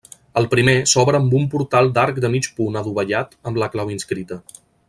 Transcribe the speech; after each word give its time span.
El 0.39 0.45
primer 0.53 0.73
s'obre 0.91 1.19
amb 1.19 1.35
un 1.41 1.45
portal 1.51 1.91
d'arc 1.97 2.19
de 2.25 2.33
mig 2.39 2.51
punt 2.61 2.81
adovellat 2.83 3.41
amb 3.51 3.65
la 3.65 3.73
clau 3.77 3.97
inscrita. 3.99 4.45